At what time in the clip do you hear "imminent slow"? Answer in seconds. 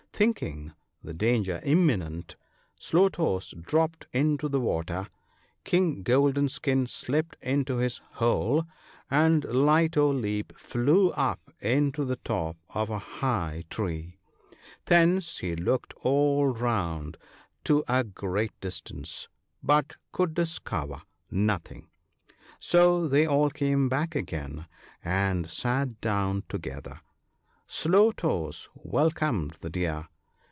1.63-3.09